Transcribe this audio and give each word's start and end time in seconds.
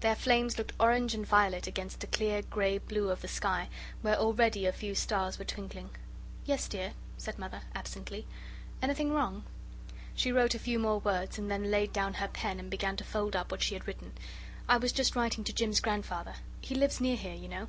Their 0.00 0.16
flames 0.16 0.56
looked 0.56 0.72
orange 0.80 1.12
and 1.14 1.26
violet 1.26 1.66
against 1.66 2.00
the 2.00 2.06
clear 2.06 2.40
grey 2.40 2.78
blue 2.78 3.10
of 3.10 3.20
the 3.20 3.28
sky 3.28 3.68
where 4.00 4.16
already 4.16 4.64
a 4.64 4.72
few 4.72 4.94
stars 4.94 5.38
were 5.38 5.44
twinkling. 5.44 5.90
"Yes, 6.46 6.68
dear," 6.68 6.94
said 7.18 7.38
Mother, 7.38 7.60
absently, 7.74 8.26
"anything 8.80 9.12
wrong?" 9.12 9.44
She 10.14 10.32
wrote 10.32 10.54
a 10.54 10.58
few 10.58 10.78
more 10.78 11.00
words 11.00 11.36
and 11.36 11.50
then 11.50 11.70
laid 11.70 11.92
down 11.92 12.14
her 12.14 12.28
pen 12.28 12.58
and 12.58 12.70
began 12.70 12.96
to 12.96 13.04
fold 13.04 13.36
up 13.36 13.50
what 13.50 13.60
she 13.60 13.74
had 13.74 13.86
written. 13.86 14.14
"I 14.70 14.78
was 14.78 14.90
just 14.90 15.14
writing 15.16 15.44
to 15.44 15.52
Jim's 15.52 15.80
grandfather. 15.80 16.36
He 16.62 16.74
lives 16.74 16.98
near 16.98 17.16
here, 17.16 17.34
you 17.34 17.48
know." 17.48 17.68